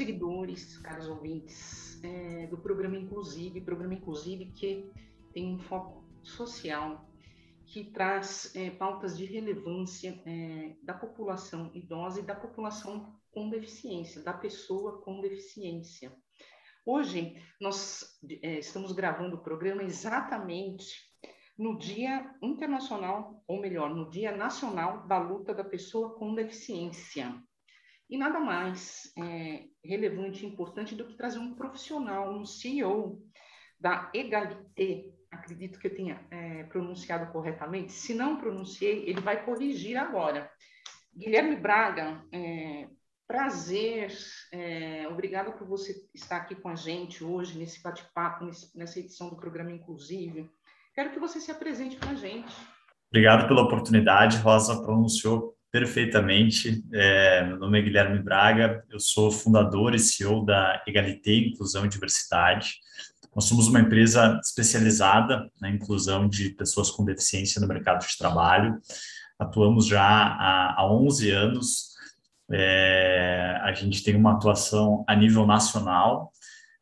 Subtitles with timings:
[0.00, 4.90] Seguidores, caros ouvintes é, do programa Inclusive, programa Inclusive que
[5.34, 7.06] tem um foco social,
[7.66, 14.22] que traz é, pautas de relevância é, da população idosa e da população com deficiência,
[14.22, 16.16] da pessoa com deficiência.
[16.86, 20.94] Hoje nós é, estamos gravando o programa exatamente
[21.58, 27.38] no Dia Internacional, ou melhor, no Dia Nacional da Luta da Pessoa com Deficiência.
[28.10, 33.22] E nada mais é, relevante e importante do que trazer um profissional, um CEO
[33.78, 37.92] da Egalité, acredito que eu tenha é, pronunciado corretamente.
[37.92, 40.50] Se não pronunciei, ele vai corrigir agora.
[41.16, 42.88] Guilherme Braga, é,
[43.28, 44.12] prazer,
[44.52, 45.06] é,
[45.56, 48.44] por você estar aqui com a gente hoje nesse bate-papo,
[48.74, 50.50] nessa edição do programa Inclusive.
[50.94, 52.52] Quero que você se apresente para a gente.
[53.08, 56.84] Obrigado pela oportunidade, Rosa pronunciou perfeitamente.
[56.92, 61.88] É, meu nome é Guilherme Braga, eu sou fundador e CEO da Egalité Inclusão e
[61.88, 62.74] Diversidade.
[63.34, 68.80] Nós somos uma empresa especializada na inclusão de pessoas com deficiência no mercado de trabalho.
[69.38, 71.90] Atuamos já há, há 11 anos.
[72.50, 76.32] É, a gente tem uma atuação a nível nacional,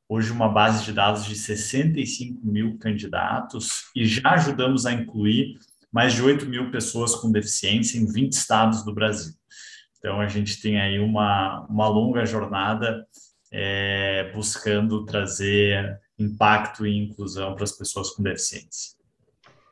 [0.09, 5.59] hoje uma base de dados de 65 mil candidatos e já ajudamos a incluir
[5.93, 9.35] mais de 8 mil pessoas com deficiência em 20 estados do Brasil.
[9.99, 13.07] Então, a gente tem aí uma, uma longa jornada
[13.53, 18.97] é, buscando trazer impacto e inclusão para as pessoas com deficiência.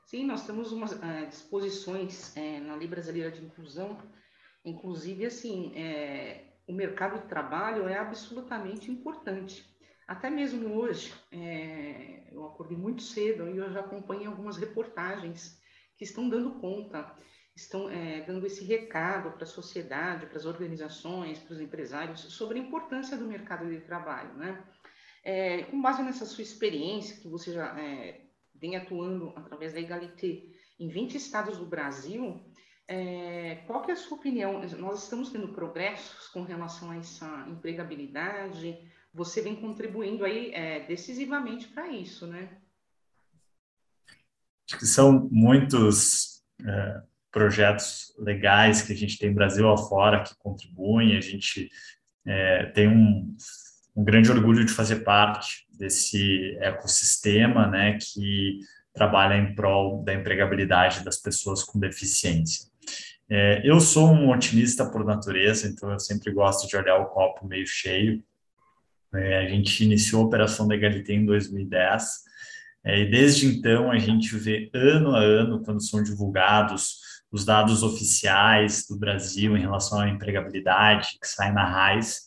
[0.06, 3.98] Sim, nós temos umas uh, disposições é, na Lei Brasileira de Inclusão,
[4.64, 9.64] inclusive, assim, é, o mercado de trabalho é absolutamente importante.
[10.08, 11.12] Até mesmo hoje,
[12.30, 15.60] eu acordei muito cedo e eu já acompanho algumas reportagens
[15.96, 17.14] que estão dando conta,
[17.54, 22.58] estão é, dando esse recado para a sociedade, para as organizações, para os empresários sobre
[22.58, 24.62] a importância do mercado de trabalho, né?
[25.24, 28.20] É, com base nessa sua experiência, que você já é,
[28.54, 30.44] vem atuando através da Egalité
[30.78, 32.44] em 20 estados do Brasil,
[32.88, 34.60] é, qual que é a sua opinião?
[34.78, 38.78] Nós estamos tendo progressos com relação a essa empregabilidade?
[39.12, 42.60] Você vem contribuindo aí é, decisivamente para isso, né?
[44.68, 47.00] Acho que são muitos é,
[47.30, 51.16] projetos legais que a gente tem Brasil afora que contribuem.
[51.16, 51.70] A gente
[52.26, 53.36] é, tem um
[53.96, 58.60] um grande orgulho de fazer parte desse ecossistema, né, que
[58.92, 62.66] trabalha em prol da empregabilidade das pessoas com deficiência.
[63.28, 67.46] É, eu sou um otimista por natureza, então eu sempre gosto de olhar o copo
[67.46, 68.22] meio cheio.
[69.14, 72.24] É, a gente iniciou a Operação Legalité em 2010,
[72.86, 77.00] é, e desde então a gente vê ano a ano, quando são divulgados
[77.32, 82.26] os dados oficiais do Brasil em relação à empregabilidade, que saem na RAIS,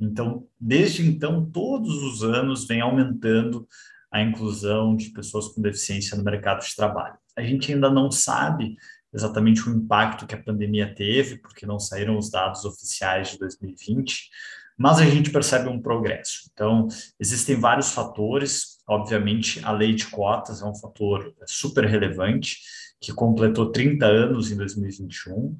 [0.00, 3.66] então, desde então, todos os anos vem aumentando
[4.10, 7.16] a inclusão de pessoas com deficiência no mercado de trabalho.
[7.36, 8.76] A gente ainda não sabe
[9.14, 14.28] exatamente o impacto que a pandemia teve, porque não saíram os dados oficiais de 2020,
[14.76, 16.50] mas a gente percebe um progresso.
[16.52, 16.88] Então,
[17.20, 22.58] existem vários fatores, obviamente, a lei de cotas é um fator super relevante,
[23.00, 25.56] que completou 30 anos em 2021.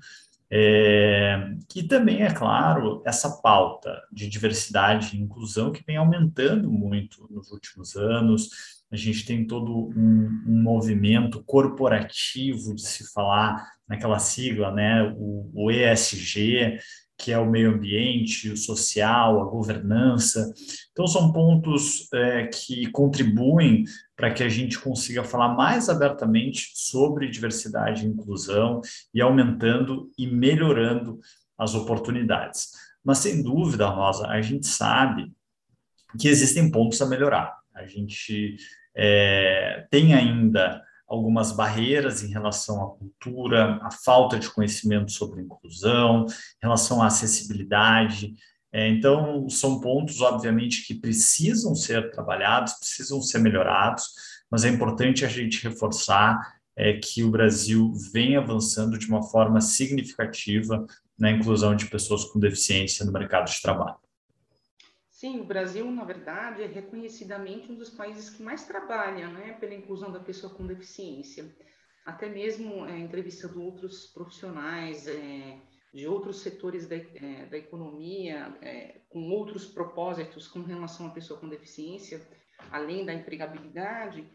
[0.54, 7.26] É, e também, é claro, essa pauta de diversidade e inclusão que vem aumentando muito
[7.30, 8.50] nos últimos anos.
[8.90, 15.50] A gente tem todo um, um movimento corporativo de se falar naquela sigla, né, o,
[15.54, 16.78] o ESG,
[17.22, 20.52] que é o meio ambiente, o social, a governança.
[20.90, 23.84] Então, são pontos é, que contribuem
[24.16, 28.80] para que a gente consiga falar mais abertamente sobre diversidade e inclusão
[29.14, 31.20] e aumentando e melhorando
[31.56, 32.72] as oportunidades.
[33.04, 35.32] Mas, sem dúvida, Rosa, a gente sabe
[36.18, 37.56] que existem pontos a melhorar.
[37.72, 38.56] A gente
[38.96, 46.24] é, tem ainda algumas barreiras em relação à cultura, a falta de conhecimento sobre inclusão,
[46.24, 48.34] em relação à acessibilidade.
[48.72, 54.08] É, então, são pontos, obviamente, que precisam ser trabalhados, precisam ser melhorados,
[54.50, 56.40] mas é importante a gente reforçar
[56.74, 60.86] é, que o Brasil vem avançando de uma forma significativa
[61.18, 64.01] na inclusão de pessoas com deficiência no mercado de trabalho.
[65.22, 69.72] Sim, o Brasil, na verdade, é reconhecidamente um dos países que mais trabalha né, pela
[69.72, 71.48] inclusão da pessoa com deficiência.
[72.04, 75.60] Até mesmo é, entrevistando outros profissionais é,
[75.94, 78.52] de outros setores da, é, da economia,
[79.10, 82.20] com outros propósitos com relação à pessoa com deficiência,
[82.72, 84.28] além da empregabilidade,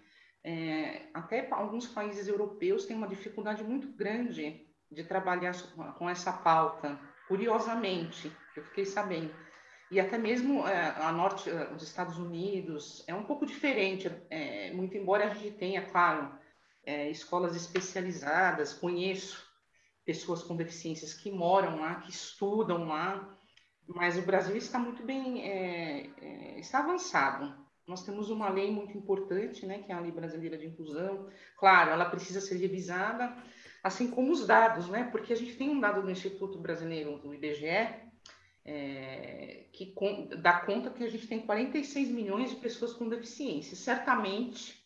[1.13, 5.53] até alguns países europeus têm uma dificuldade muito grande de trabalhar
[5.97, 6.97] com essa pauta,
[7.27, 9.33] curiosamente, eu fiquei sabendo
[9.89, 14.71] e até mesmo é, a norte, é, os Estados Unidos, é um pouco diferente, é,
[14.73, 16.31] muito embora a gente tenha, claro,
[16.85, 19.45] é, escolas especializadas, conheço
[20.05, 23.37] pessoas com deficiências que moram lá, que estudam lá,
[23.87, 27.53] mas o Brasil está muito bem, é, é, está avançado.
[27.85, 31.29] Nós temos uma lei muito importante, né, que é a Lei Brasileira de Inclusão.
[31.57, 33.33] Claro, ela precisa ser revisada,
[33.81, 37.33] assim como os dados, né, porque a gente tem um dado do Instituto Brasileiro, do
[37.33, 38.06] IBGE,
[38.67, 39.95] é, que
[40.37, 43.77] dá conta que a gente tem 46 milhões de pessoas com deficiência.
[43.77, 44.85] Certamente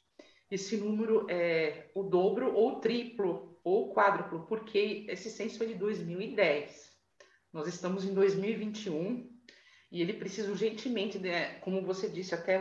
[0.50, 6.92] esse número é o dobro ou triplo ou quádruplo, porque esse censo é de 2010.
[7.52, 9.30] Nós estamos em 2021
[9.92, 11.30] e ele precisa urgentemente, de,
[11.62, 12.58] como você disse até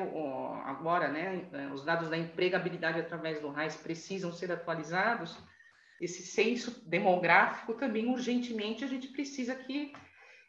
[0.64, 5.36] agora, né, os dados da empregabilidade através do RAIS precisam ser atualizados.
[6.00, 9.92] Esse censo demográfico também urgentemente a gente precisa que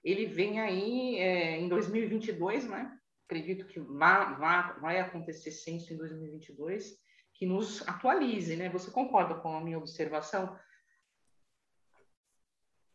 [0.03, 2.91] ele vem aí é, em 2022, né?
[3.25, 6.97] Acredito que vá, vá, vai acontecer censo em 2022,
[7.33, 8.69] que nos atualize, né?
[8.69, 10.55] Você concorda com a minha observação?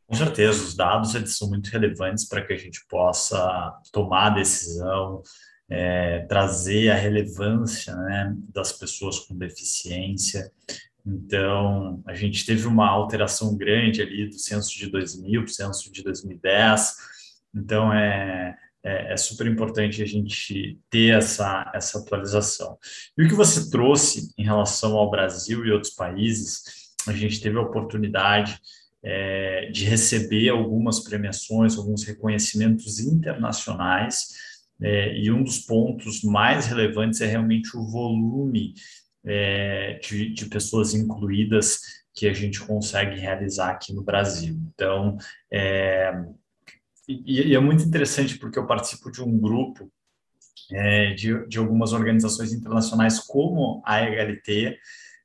[0.06, 4.34] Com certeza, os dados eles são muito relevantes para que a gente possa tomar a
[4.34, 5.22] decisão,
[5.68, 10.52] é, trazer a relevância né, das pessoas com deficiência
[11.06, 15.92] então, a gente teve uma alteração grande ali do censo de 2000 para o censo
[15.92, 16.96] de 2010.
[17.54, 22.76] Então, é, é, é, super importante a gente ter essa, essa atualização.
[23.16, 26.62] E o que você trouxe em relação ao Brasil e outros países,
[27.06, 28.58] a gente teve a oportunidade
[29.04, 34.26] é, de receber algumas premiações, alguns reconhecimentos internacionais,
[34.82, 38.74] é, e um dos pontos mais relevantes é realmente o volume
[39.26, 41.80] é, de, de pessoas incluídas
[42.14, 44.56] que a gente consegue realizar aqui no Brasil.
[44.72, 45.18] Então,
[45.52, 46.12] é,
[47.08, 49.90] e, e, é muito interessante porque eu participo de um grupo
[50.72, 54.78] é, de, de algumas organizações internacionais como a EGLT,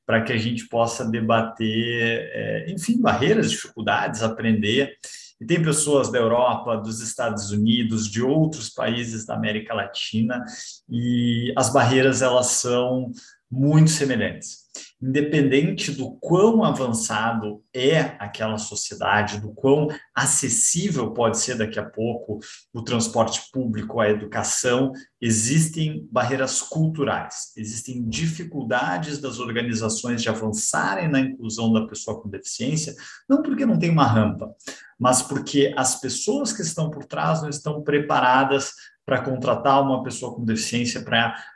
[0.05, 4.97] para que a gente possa debater, é, enfim, barreiras, dificuldades, aprender.
[5.39, 10.43] E tem pessoas da Europa, dos Estados Unidos, de outros países da América Latina,
[10.89, 13.11] e as barreiras elas são
[13.51, 14.61] muito semelhantes.
[15.01, 22.39] Independente do quão avançado é aquela sociedade, do quão acessível pode ser daqui a pouco
[22.71, 31.19] o transporte público, a educação, existem barreiras culturais, existem dificuldades das organizações de avançarem na
[31.19, 32.95] inclusão da pessoa com deficiência,
[33.27, 34.55] não porque não tem uma rampa,
[34.99, 38.71] mas porque as pessoas que estão por trás não estão preparadas
[39.05, 41.03] para contratar uma pessoa com deficiência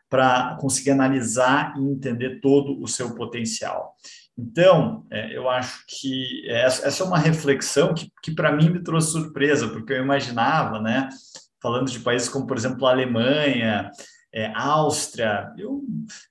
[0.10, 3.96] para conseguir analisar e entender todo o seu potencial.
[4.38, 9.12] Então, é, eu acho que essa é uma reflexão que, que para mim me trouxe
[9.12, 11.08] surpresa, porque eu imaginava, né,
[11.62, 13.90] falando de países como, por exemplo, a Alemanha,
[14.34, 15.82] é, Áustria, eu,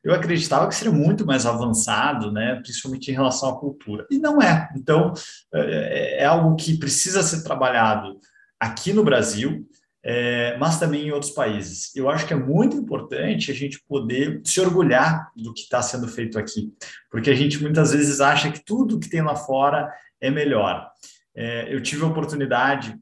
[0.04, 4.06] eu acreditava que seria muito mais avançado, né, principalmente em relação à cultura.
[4.10, 4.68] E não é.
[4.76, 5.14] Então,
[5.54, 8.20] é, é algo que precisa ser trabalhado
[8.60, 9.66] aqui no Brasil,
[10.06, 11.96] é, mas também em outros países.
[11.96, 16.06] Eu acho que é muito importante a gente poder se orgulhar do que está sendo
[16.06, 16.70] feito aqui,
[17.10, 20.86] porque a gente muitas vezes acha que tudo que tem lá fora é melhor.
[21.34, 22.94] É, eu tive a oportunidade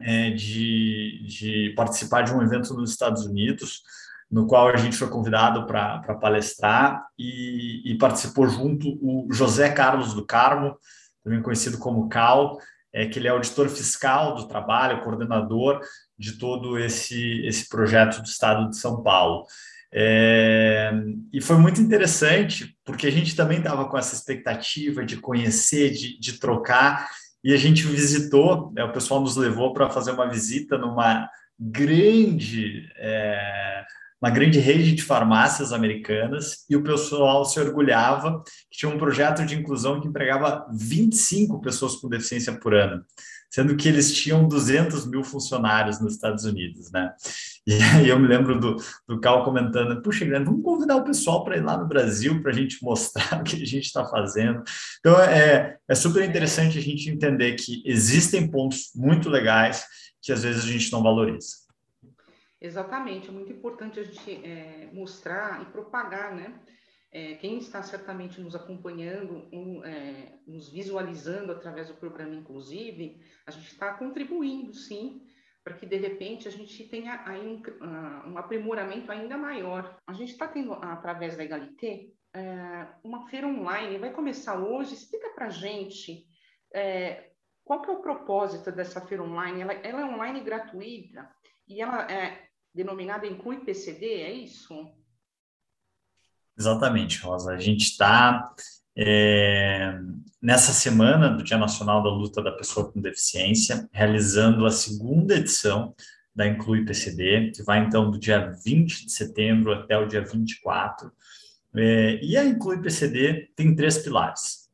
[0.00, 3.82] é, de, de, participar de um evento nos Estados Unidos,
[4.28, 10.12] no qual a gente foi convidado para palestrar e, e, participou junto o José Carlos
[10.12, 10.76] do Carmo,
[11.22, 12.58] também conhecido como Cal,
[12.92, 15.80] é, que ele é auditor fiscal do trabalho, coordenador
[16.18, 19.44] de todo esse, esse projeto do Estado de São Paulo.
[19.92, 20.92] É,
[21.32, 26.18] e foi muito interessante, porque a gente também estava com essa expectativa de conhecer, de,
[26.18, 27.08] de trocar,
[27.42, 32.90] e a gente visitou, né, o pessoal nos levou para fazer uma visita numa grande,
[32.96, 33.84] é,
[34.20, 39.46] uma grande rede de farmácias americanas, e o pessoal se orgulhava que tinha um projeto
[39.46, 43.04] de inclusão que empregava 25 pessoas com deficiência por ano
[43.50, 47.14] sendo que eles tinham 200 mil funcionários nos Estados Unidos, né?
[47.66, 48.76] E aí eu me lembro do,
[49.08, 52.52] do Cal comentando, puxa, Guilherme, vamos convidar o pessoal para ir lá no Brasil para
[52.52, 54.62] a gente mostrar o que a gente está fazendo.
[55.00, 59.84] Então, é, é super interessante a gente entender que existem pontos muito legais
[60.22, 61.66] que às vezes a gente não valoriza.
[62.60, 66.54] Exatamente, é muito importante a gente é, mostrar e propagar, né?
[67.16, 73.50] É, quem está certamente nos acompanhando, um, é, nos visualizando através do programa Inclusive, a
[73.50, 75.26] gente está contribuindo, sim,
[75.64, 79.98] para que de repente a gente tenha aí um, um aprimoramento ainda maior.
[80.06, 84.92] A gente está tendo, através da Egalité, é, uma feira online, vai começar hoje.
[84.92, 86.26] Explica para a gente
[86.74, 87.30] é,
[87.64, 89.62] qual que é o propósito dessa feira online.
[89.62, 91.34] Ela, ela é online gratuita
[91.66, 94.74] e ela é denominada Inclui PCD, é isso?
[96.58, 97.52] Exatamente, Rosa.
[97.52, 98.50] A gente está
[98.96, 99.98] é,
[100.40, 105.94] nessa semana do Dia Nacional da Luta da Pessoa com Deficiência, realizando a segunda edição
[106.34, 111.10] da Inclui PCD, que vai então do dia 20 de setembro até o dia 24.
[111.74, 114.68] É, e a Inclui PCD tem três pilares: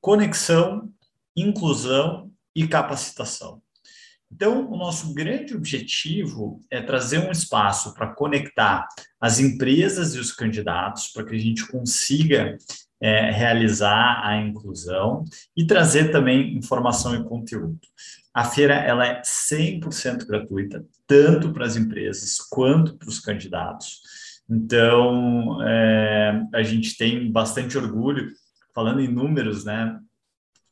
[0.00, 0.90] conexão,
[1.36, 3.62] inclusão e capacitação.
[4.30, 8.86] Então, o nosso grande objetivo é trazer um espaço para conectar
[9.20, 12.56] as empresas e os candidatos, para que a gente consiga
[13.00, 15.24] é, realizar a inclusão
[15.56, 17.78] e trazer também informação e conteúdo.
[18.34, 24.00] A feira ela é 100% gratuita, tanto para as empresas quanto para os candidatos.
[24.48, 28.30] Então, é, a gente tem bastante orgulho,
[28.74, 29.98] falando em números, né?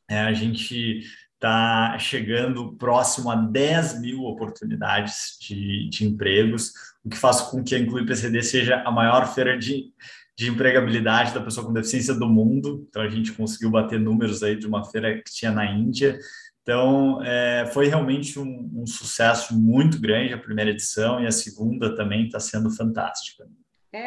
[0.07, 1.01] É, a gente
[1.45, 6.73] está chegando próximo a 10 mil oportunidades de, de empregos,
[7.03, 9.93] o que faz com que a Inclui PCD seja a maior feira de,
[10.35, 12.87] de empregabilidade da pessoa com deficiência do mundo.
[12.89, 16.17] Então, a gente conseguiu bater números aí de uma feira que tinha na Índia.
[16.63, 21.95] Então, é, foi realmente um, um, sucesso muito grande a primeira edição e a segunda
[21.95, 23.47] também está sendo fantástica.
[23.93, 23.99] É,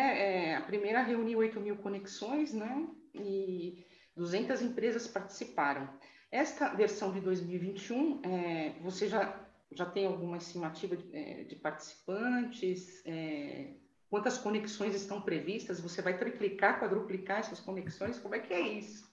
[0.50, 2.84] é, a primeira reuniu 8 mil conexões, né?
[3.14, 5.88] E 200 empresas participaram.
[6.30, 9.34] Esta versão de 2021, é, você já,
[9.72, 13.02] já tem alguma estimativa de, é, de participantes?
[13.06, 13.68] É,
[14.10, 15.80] quantas conexões estão previstas?
[15.80, 18.18] Você vai triplicar, quadruplicar essas conexões?
[18.18, 19.08] Como é que é isso?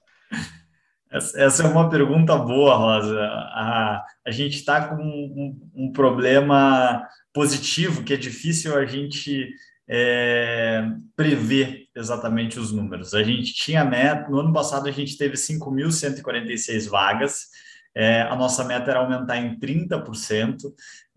[1.09, 3.21] Essa é uma pergunta boa, Rosa.
[3.21, 9.49] A, a gente está com um, um, problema positivo, que é difícil a gente
[9.87, 13.13] é, prever exatamente os números.
[13.13, 17.47] A gente tinha meta, no ano passado a gente teve 5.146 vagas,
[17.95, 20.57] é, a nossa meta era aumentar em 30%,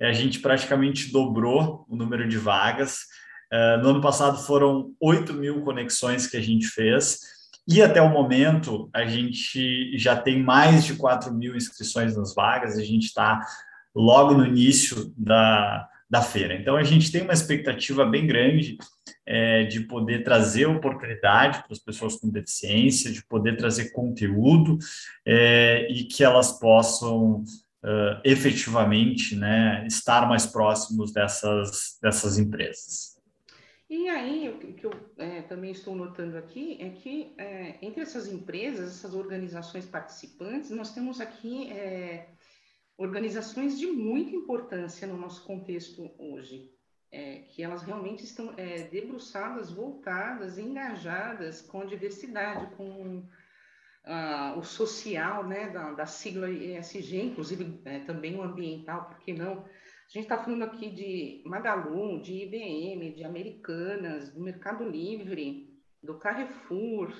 [0.00, 3.00] a gente praticamente dobrou o número de vagas.
[3.50, 7.18] É, no ano passado foram 8 mil conexões que a gente fez,
[7.66, 12.78] e até o momento a gente já tem mais de 4 mil inscrições nas vagas,
[12.78, 13.40] a gente está
[13.94, 16.54] logo no início da, da feira.
[16.54, 18.78] Então, a gente tem uma expectativa bem grande
[19.26, 24.78] é, de poder trazer oportunidade para as pessoas com deficiência, de poder trazer conteúdo
[25.26, 33.18] é, e que elas possam uh, efetivamente né, estar mais próximos dessas, dessas empresas.
[33.90, 37.32] E aí, o que eu é, também estou notando aqui é que
[37.80, 41.70] entre essas empresas, essas organizações participantes, nós temos aqui
[42.98, 46.68] organizações de muita importância no nosso contexto hoje,
[47.10, 53.24] é, que elas realmente estão é, debruçadas, voltadas, engajadas com a diversidade, com
[54.04, 59.32] ah, o social, né, da, da, sigla ESG, inclusive é, também o ambiental, por que
[59.32, 59.64] não?
[59.64, 66.18] A gente está falando aqui de Magalu, de IBM, de Americanas, do Mercado Livre, do
[66.18, 67.12] Carrefour,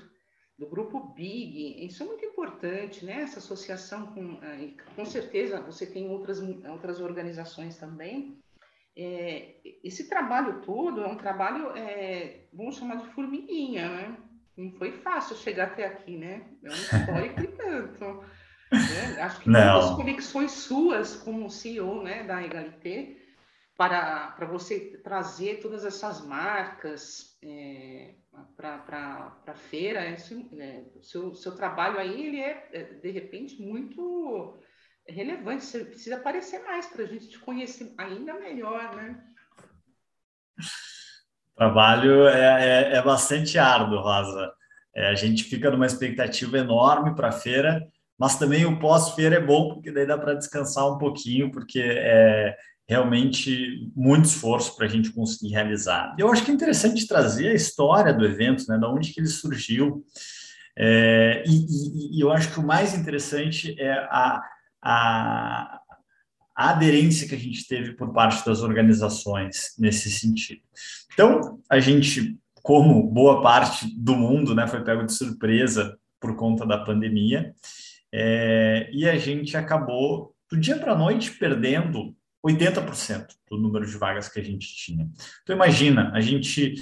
[0.58, 3.22] do grupo Big, isso é muito importante, né?
[3.22, 8.36] Essa associação com, eh, com certeza você tem outras outras organizações também.
[8.96, 14.16] É, esse trabalho todo é um trabalho, é, vamos chamar de formiguinha, né?
[14.56, 16.44] Não foi fácil chegar até aqui, né?
[16.64, 18.24] É um histórico e tanto.
[18.72, 19.22] Né?
[19.22, 19.74] Acho que Não.
[19.74, 23.17] muitas conexões suas como CEO né, da Egalité
[23.78, 28.16] para, para você trazer todas essas marcas, é,
[28.56, 30.16] para a feira, é,
[30.58, 34.58] é, seu, seu trabalho aí ele é, é, de repente, muito
[35.06, 35.64] relevante.
[35.64, 39.22] Você precisa aparecer mais para a gente te conhecer ainda melhor, né?
[41.52, 44.52] O trabalho é, é, é bastante árduo, Rosa.
[44.92, 49.40] É, a gente fica numa expectativa enorme para a feira, mas também o pós-feira é
[49.40, 52.56] bom, porque daí dá para descansar um pouquinho, porque é,
[52.88, 56.16] realmente muito esforço para a gente conseguir realizar.
[56.18, 59.28] Eu acho que é interessante trazer a história do evento, né, da onde que ele
[59.28, 60.04] surgiu.
[60.76, 64.40] É, e, e, e, eu acho que o mais interessante é a,
[64.80, 65.80] a,
[66.56, 70.62] a aderência que a gente teve por parte das organizações nesse sentido.
[71.12, 76.64] Então, a gente, como boa parte do mundo, né, foi pego de surpresa por conta
[76.64, 77.54] da pandemia,
[78.10, 83.96] é, e a gente acabou do dia para a noite perdendo 80% do número de
[83.96, 85.08] vagas que a gente tinha.
[85.42, 86.74] Então, imagina, a gente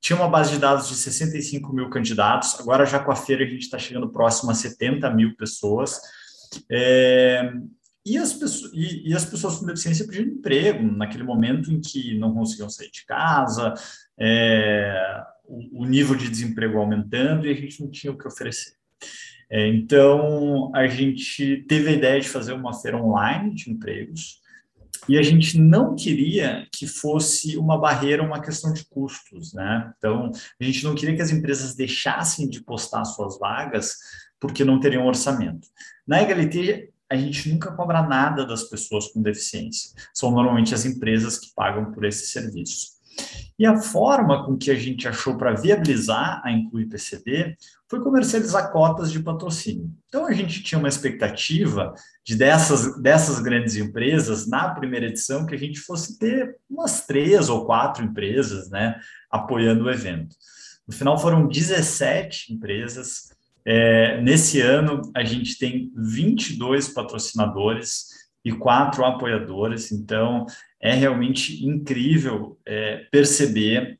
[0.00, 3.46] tinha uma base de dados de 65 mil candidatos, agora já com a feira a
[3.46, 6.00] gente está chegando próximo a 70 mil pessoas.
[6.70, 7.52] É,
[8.04, 12.18] e, as pessoas, e, e, as pessoas com deficiência pedindo emprego, naquele momento em que
[12.18, 13.74] não conseguiam sair de casa,
[14.18, 18.72] é, o, o, nível de desemprego aumentando e a gente não tinha o que oferecer.
[19.50, 24.39] É, então, a gente teve a ideia de fazer uma feira online de empregos,
[25.10, 29.92] e a gente não queria que fosse uma barreira, uma questão de custos, né?
[29.98, 33.96] Então, a gente não queria que as empresas deixassem de postar suas vagas
[34.38, 35.66] porque não teriam orçamento.
[36.06, 39.90] Na Egalité, a gente nunca cobra nada das pessoas com deficiência.
[40.14, 42.90] São normalmente as empresas que pagam por esse serviço.
[43.58, 47.56] E a forma com que a gente achou para viabilizar a Inclui PCD
[47.90, 49.90] foi comercializar cotas de patrocínio.
[50.06, 51.92] Então, a gente tinha uma expectativa
[52.24, 57.48] de dessas, dessas grandes empresas, na primeira edição, que a gente fosse ter umas três
[57.48, 58.94] ou quatro empresas né,
[59.28, 60.36] apoiando o evento.
[60.86, 63.30] No final, foram 17 empresas.
[63.64, 68.06] É, nesse ano, a gente tem 22 patrocinadores
[68.44, 69.90] e quatro apoiadores.
[69.90, 70.46] Então,
[70.80, 73.98] é realmente incrível é, perceber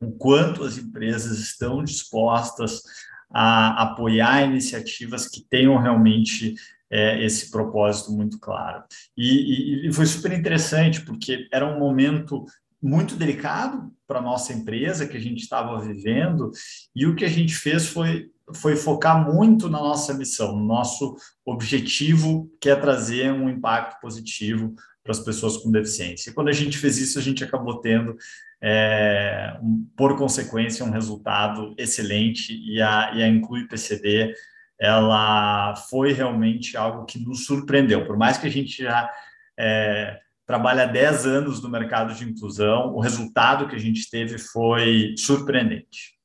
[0.00, 2.82] o quanto as empresas estão dispostas
[3.30, 6.54] a apoiar iniciativas que tenham realmente
[6.90, 8.82] é, esse propósito muito claro.
[9.16, 12.44] E, e, e foi super interessante, porque era um momento
[12.80, 16.50] muito delicado para a nossa empresa que a gente estava vivendo,
[16.94, 21.16] e o que a gente fez foi foi focar muito na nossa missão, no nosso
[21.44, 26.30] objetivo, que é trazer um impacto positivo para as pessoas com deficiência.
[26.30, 28.16] E quando a gente fez isso, a gente acabou tendo,
[28.60, 34.34] é, um, por consequência, um resultado excelente e a, e a Inclui PCD
[34.80, 38.06] ela foi realmente algo que nos surpreendeu.
[38.06, 39.12] Por mais que a gente já
[39.58, 45.14] é, trabalha 10 anos no mercado de inclusão, o resultado que a gente teve foi
[45.18, 46.16] surpreendente.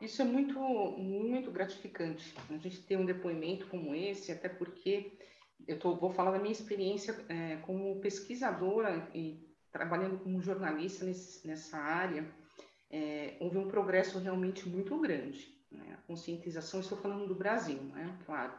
[0.00, 0.58] Isso é muito,
[0.98, 2.34] muito gratificante.
[2.50, 5.16] A gente ter um depoimento como esse, até porque
[5.66, 9.40] eu tô, vou falar da minha experiência é, como pesquisadora e
[9.72, 12.28] trabalhando como jornalista nesse, nessa área.
[12.90, 15.48] É, houve um progresso realmente muito grande.
[15.70, 15.94] Né?
[15.94, 18.18] A conscientização, estou falando do Brasil, né?
[18.26, 18.52] claro.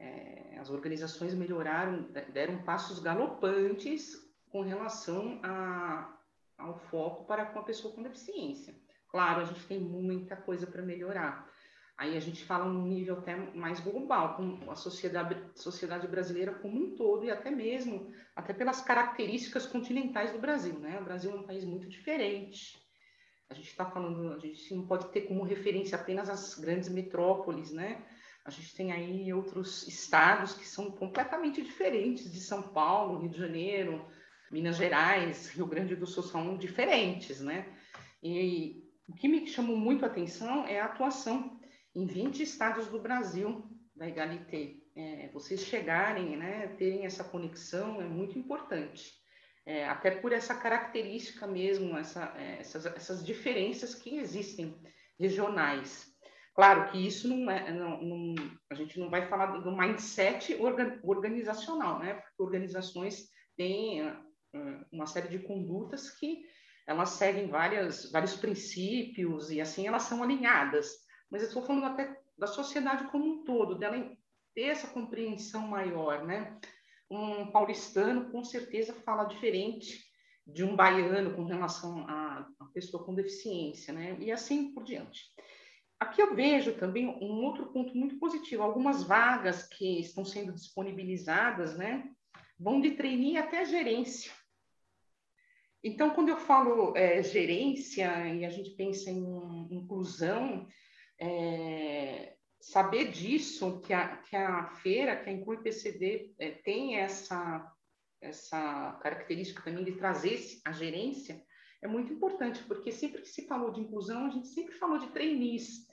[0.00, 4.16] É, as organizações melhoraram, deram passos galopantes
[4.48, 6.16] com relação a,
[6.56, 8.74] ao foco para com a pessoa com deficiência.
[9.08, 11.50] Claro, a gente tem muita coisa para melhorar.
[11.98, 16.80] Aí a gente fala num nível até mais global, com a sociedade, sociedade brasileira como
[16.80, 21.00] um todo e até mesmo, até pelas características continentais do Brasil, né?
[21.00, 22.78] O Brasil é um país muito diferente.
[23.50, 27.72] A gente está falando, a gente não pode ter como referência apenas as grandes metrópoles,
[27.72, 28.06] né?
[28.44, 33.38] A gente tem aí outros estados que são completamente diferentes de São Paulo, Rio de
[33.38, 34.06] Janeiro,
[34.52, 37.66] Minas Gerais, Rio Grande do Sul são diferentes, né?
[38.22, 41.57] E o que me chamou muito a atenção é a atuação
[41.94, 44.76] em 20 estados do Brasil da Egalité.
[44.96, 49.12] É, vocês chegarem, né, terem essa conexão é muito importante.
[49.66, 54.80] É, até por essa característica mesmo, essa, é, essas, essas diferenças que existem
[55.18, 56.06] regionais.
[56.54, 58.34] Claro que isso não é, não, não,
[58.70, 60.58] a gente não vai falar do mindset
[61.04, 62.14] organizacional, né?
[62.14, 64.16] Porque organizações têm uh,
[64.90, 66.42] uma série de condutas que
[66.86, 70.88] elas seguem várias, vários princípios e assim elas são alinhadas.
[71.30, 74.16] Mas eu estou falando até da sociedade como um todo, dela
[74.54, 76.58] ter essa compreensão maior, né?
[77.10, 80.04] Um paulistano com certeza fala diferente
[80.46, 84.16] de um baiano com relação a, a pessoa com deficiência, né?
[84.20, 85.22] E assim por diante.
[86.00, 88.62] Aqui eu vejo também um outro ponto muito positivo.
[88.62, 92.08] Algumas vagas que estão sendo disponibilizadas, né?
[92.58, 94.32] Vão de trainee até gerência.
[95.82, 100.66] Então, quando eu falo é, gerência e a gente pensa em inclusão,
[101.20, 107.70] é, saber disso, que a, que a feira, que a Inclui PCD é, tem essa,
[108.20, 111.42] essa característica também de trazer a gerência,
[111.80, 115.08] é muito importante, porque sempre que se falou de inclusão, a gente sempre falou de
[115.08, 115.86] trainees,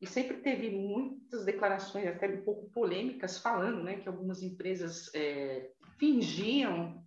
[0.00, 5.70] e sempre teve muitas declarações, até um pouco polêmicas, falando né, que algumas empresas é,
[5.98, 7.02] fingiam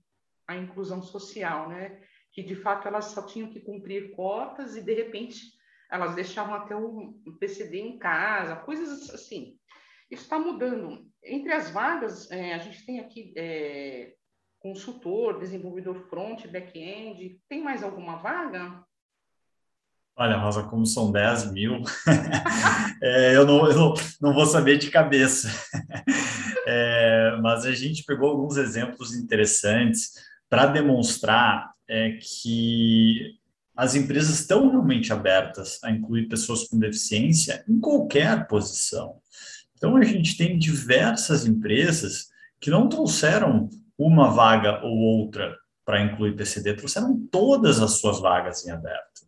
[0.48, 2.02] a inclusão social, né?
[2.32, 5.57] que de fato elas só tinham que cumprir cotas e de repente
[5.92, 9.58] elas deixavam até o PCD em casa, coisas assim.
[10.10, 11.06] Isso está mudando.
[11.24, 14.14] Entre as vagas, é, a gente tem aqui é,
[14.60, 17.40] consultor, desenvolvedor front, back-end.
[17.50, 18.84] Tem mais alguma vaga?
[20.20, 21.84] Olha, Rosa, como são 10 mil,
[23.04, 25.48] é, eu, não, eu não, não, vou saber de cabeça.
[26.70, 30.12] É, mas a gente pegou alguns exemplos interessantes
[30.50, 33.37] para demonstrar é, que
[33.78, 39.18] as empresas estão realmente abertas a incluir pessoas com deficiência em qualquer posição.
[39.76, 46.36] Então, a gente tem diversas empresas que não trouxeram uma vaga ou outra para incluir
[46.36, 49.28] PCD, trouxeram todas as suas vagas em aberto.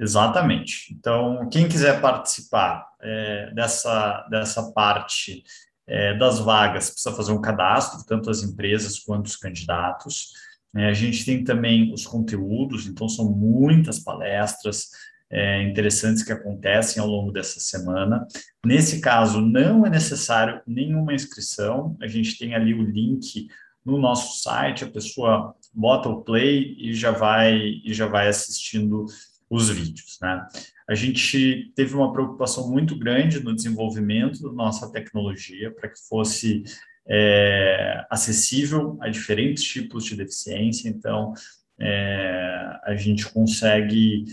[0.00, 0.94] Exatamente.
[0.94, 5.44] Então, quem quiser participar é, dessa, dessa parte
[5.86, 10.32] é, das vagas, precisa fazer um cadastro, tanto as empresas quanto os candidatos.
[10.74, 14.88] É, a gente tem também os conteúdos, então são muitas palestras
[15.30, 18.26] é, interessantes que acontecem ao longo dessa semana.
[18.64, 23.46] Nesse caso, não é necessário nenhuma inscrição, a gente tem ali o link
[23.84, 29.06] no nosso site, a pessoa bota o play e já vai e já vai assistindo
[29.50, 30.46] os vídeos, né?
[30.88, 36.62] A gente teve uma preocupação muito grande no desenvolvimento da nossa tecnologia para que fosse
[37.08, 41.32] é, acessível a diferentes tipos de deficiência, então
[41.78, 44.24] é, a gente consegue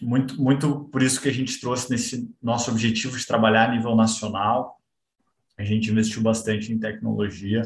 [0.00, 3.94] muito, muito por isso que a gente trouxe nesse nosso objetivo de trabalhar a nível
[3.96, 4.76] nacional,
[5.58, 7.62] a gente investiu bastante em tecnologia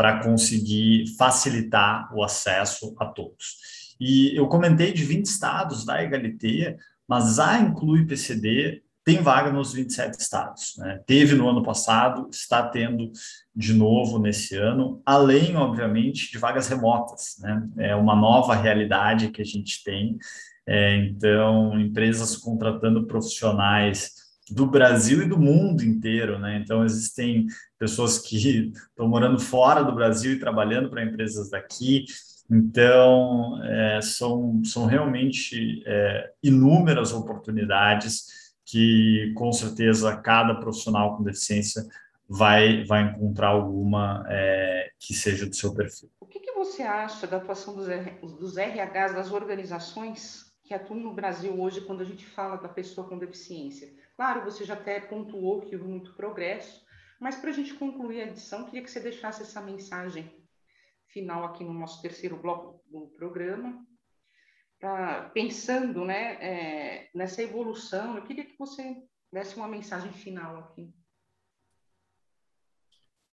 [0.00, 3.94] para conseguir facilitar o acesso a todos.
[4.00, 9.74] E eu comentei de 20 estados da Egalité, mas a Inclui PCD tem vaga nos
[9.74, 10.74] 27 estados.
[10.78, 11.02] Né?
[11.06, 13.12] Teve no ano passado, está tendo
[13.54, 17.36] de novo nesse ano, além, obviamente, de vagas remotas.
[17.38, 17.68] Né?
[17.76, 20.16] É uma nova realidade que a gente tem.
[20.66, 24.14] É, então, empresas contratando profissionais
[24.50, 26.58] do Brasil e do mundo inteiro, né?
[26.58, 27.46] Então existem
[27.78, 28.36] pessoas que
[28.90, 32.04] estão morando fora do Brasil e trabalhando para empresas daqui.
[32.50, 41.84] Então é, são, são realmente é, inúmeras oportunidades que com certeza cada profissional com deficiência
[42.28, 46.08] vai, vai encontrar alguma é, que seja do seu perfil.
[46.20, 47.86] O que, que você acha da atuação dos,
[48.38, 53.08] dos RHs, das organizações que atuam no Brasil hoje quando a gente fala da pessoa
[53.08, 53.92] com deficiência?
[54.20, 56.84] Claro, você já até pontuou que houve muito progresso,
[57.18, 60.30] mas para a gente concluir a edição, queria que você deixasse essa mensagem
[61.08, 63.82] final aqui no nosso terceiro bloco do programa,
[64.78, 68.14] pra, pensando né, é, nessa evolução.
[68.14, 68.94] Eu queria que você
[69.32, 70.92] desse uma mensagem final aqui.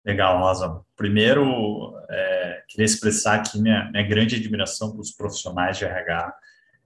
[0.04, 0.84] Legal, Rosa.
[0.94, 6.38] Primeiro, é, queria expressar aqui minha, minha grande admiração para os profissionais de RH,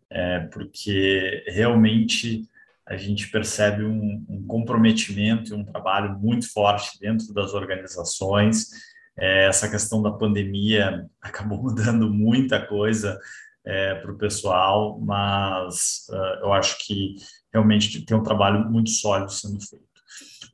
[0.08, 2.48] é, porque realmente
[2.88, 8.68] a gente percebe um, um, comprometimento e um trabalho muito forte dentro das organizações.
[9.16, 13.18] É, essa questão da pandemia acabou mudando muita coisa
[13.64, 17.16] é, para o pessoal, mas uh, eu acho que
[17.52, 19.86] realmente tem um trabalho muito sólido sendo feito.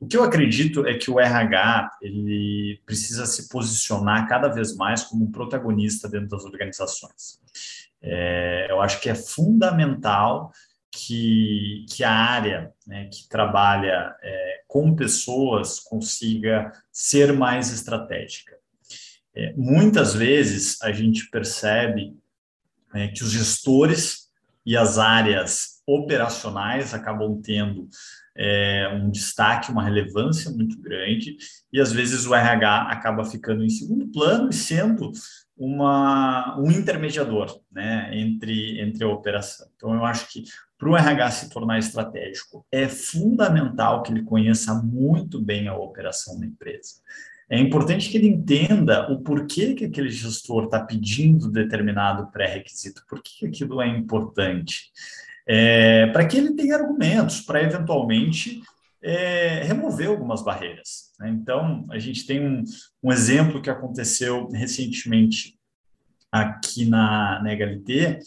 [0.01, 5.03] O que eu acredito é que o RH ele precisa se posicionar cada vez mais
[5.03, 7.39] como um protagonista dentro das organizações.
[8.01, 10.51] É, eu acho que é fundamental
[10.95, 18.55] que, que a área né, que trabalha é, com pessoas consiga ser mais estratégica.
[19.35, 22.17] É, muitas vezes a gente percebe
[22.93, 24.29] né, que os gestores
[24.65, 27.89] e as áreas operacionais acabam tendo
[28.35, 31.37] é, um destaque, uma relevância muito grande,
[31.71, 35.11] e às vezes o RH acaba ficando em segundo plano e sendo
[35.57, 39.67] uma, um intermediador né, entre, entre a operação.
[39.75, 40.43] Então, eu acho que
[40.77, 46.37] para o RH se tornar estratégico, é fundamental que ele conheça muito bem a operação
[46.39, 46.95] da empresa.
[47.49, 53.21] É importante que ele entenda o porquê que aquele gestor está pedindo determinado pré-requisito, por
[53.21, 54.91] que aquilo é importante,
[55.47, 58.61] é, para que ele tenha argumentos para eventualmente
[59.05, 61.11] é, remover algumas barreiras.
[61.19, 61.29] Né?
[61.29, 62.63] Então, a gente tem um,
[63.03, 65.59] um, exemplo que aconteceu recentemente
[66.31, 68.19] aqui na, na HLT,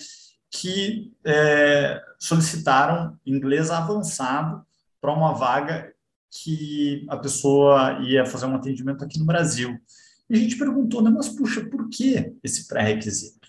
[0.51, 4.65] que é, solicitaram inglês avançado
[5.01, 5.93] para uma vaga
[6.31, 9.77] que a pessoa ia fazer um atendimento aqui no Brasil.
[10.31, 13.49] E a gente perguntou, né, mas puxa, por que esse pré-requisito?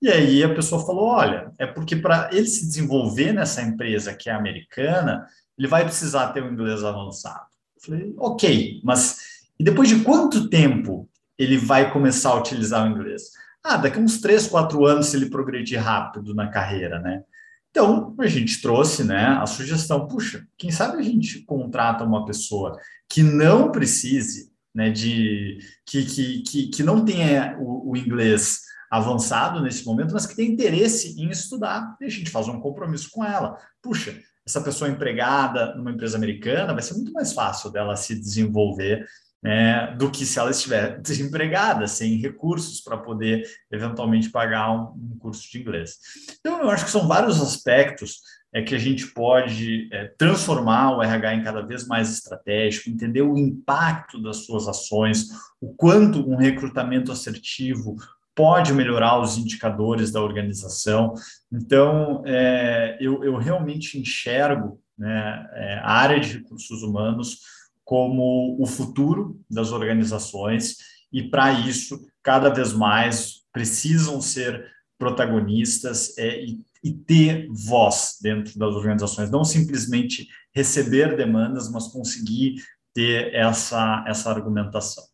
[0.00, 4.30] E aí a pessoa falou, olha, é porque para ele se desenvolver nessa empresa que
[4.30, 5.26] é americana,
[5.60, 7.44] ele vai precisar ter um inglês avançado.
[7.76, 9.18] Eu falei, ok, mas
[9.58, 11.06] e depois de quanto tempo
[11.38, 13.24] ele vai começar a utilizar o inglês?
[13.62, 17.22] Ah, daqui a uns três, quatro anos, se ele progredir rápido na carreira, né?
[17.70, 22.78] Então, a gente trouxe né, a sugestão, puxa, quem sabe a gente contrata uma pessoa
[23.06, 29.60] que não precise, né, de que, que, que, que não tenha o, o inglês avançado
[29.60, 33.22] nesse momento, mas que tem interesse em estudar, e a gente faz um compromisso com
[33.22, 33.56] ela.
[33.82, 34.18] Puxa,
[34.50, 39.06] essa pessoa empregada numa empresa americana, vai ser muito mais fácil dela se desenvolver
[39.42, 45.18] né, do que se ela estiver desempregada, sem recursos para poder eventualmente pagar um, um,
[45.18, 45.96] curso de inglês.
[46.40, 48.20] Então, eu acho que são vários aspectos
[48.52, 53.22] é, que a gente pode é, transformar o RH em cada vez mais estratégico, entender
[53.22, 55.28] o impacto das suas ações,
[55.60, 57.96] o quanto um recrutamento assertivo
[58.40, 61.12] pode melhorar os indicadores da organização.
[61.52, 67.40] Então, é, eu, eu, realmente enxergo né, é, a área de recursos humanos
[67.84, 70.78] como o futuro das organizações
[71.12, 74.66] e, para isso, cada vez mais precisam ser
[74.98, 82.54] protagonistas é, e, e ter voz dentro das organizações, não simplesmente receber demandas, mas conseguir
[82.94, 85.04] ter essa, essa argumentação.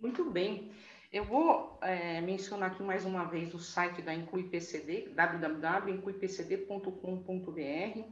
[0.00, 0.68] Muito bem.
[1.10, 8.02] Eu vou é, mencionar aqui mais uma vez o site da Inclui PCD, www.incluipcd.com.br,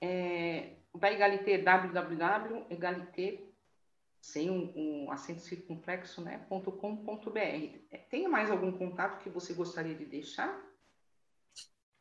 [0.00, 3.46] é, da Egalité, www.egalité,
[4.20, 7.38] sem um, um acento circunflexo, né, .com.br.
[7.38, 10.69] É, tem mais algum contato que você gostaria de deixar?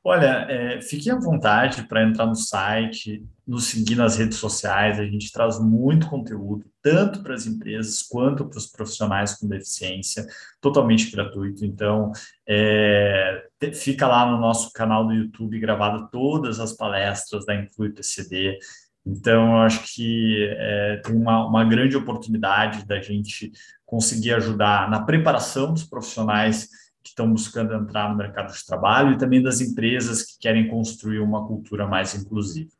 [0.02, 4.98] Olha, é, fique à vontade para entrar no site, nos seguir nas redes sociais.
[4.98, 10.26] A gente traz muito conteúdo, tanto para as empresas quanto para os profissionais com deficiência,
[10.62, 11.66] totalmente gratuito.
[11.66, 12.14] Então,
[12.48, 18.58] é, fica lá no nosso canal do YouTube gravado todas as palestras da Inclui PCD.
[19.06, 23.52] Então, eu acho que é, tem uma, uma grande oportunidade da gente
[23.86, 26.70] conseguir ajudar na preparação dos profissionais
[27.04, 31.20] que estão buscando entrar no mercado de trabalho e também das empresas que querem construir
[31.20, 32.72] uma cultura mais inclusiva.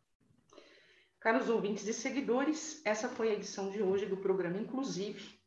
[1.20, 5.40] Caros ouvintes e seguidores, essa foi a edição de hoje do programa Inclusive,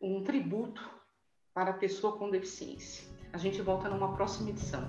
[0.00, 0.80] um tributo
[1.52, 3.04] para a pessoa com deficiência.
[3.32, 4.88] A gente volta numa próxima edição.